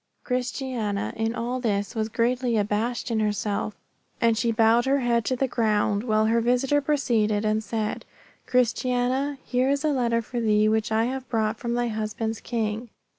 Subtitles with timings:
[0.23, 3.75] Christiana at all this was greatly abashed in herself,
[4.19, 8.03] and she bowed her head to the ground, while her visitor proceeded and said,
[8.47, 12.89] Christiana, here is a letter for thee which I have brought from thy husband's King.